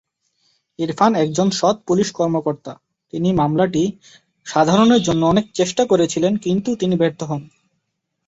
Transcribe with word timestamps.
ইরফান 0.79 1.11
একজন 1.15 1.47
সৎ 1.51 1.77
পুলিশ 1.87 2.07
কর্মকর্তা 2.11 2.73
।তিনি 3.13 3.29
মামলাটি 3.33 3.83
সমাধানের 4.45 5.01
জন্য 5.03 5.21
অনেক 5.25 5.45
চেষ্টা 5.53 5.83
করেছিলেন 5.85 6.33
কিন্তু 6.45 6.69
তিনি 6.75 6.95
ব্যর্থ 6.97 7.21
হন। 7.23 7.41